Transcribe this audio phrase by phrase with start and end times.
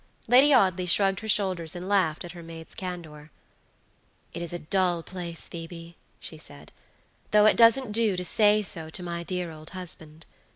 [0.27, 3.29] Lady Audley shrugged her shoulders and laughed at her maid's candor.
[4.33, 6.71] "It is a dull place, Phoebe," she said,
[7.29, 10.25] "though it doesn't do to say so to my dear old husband.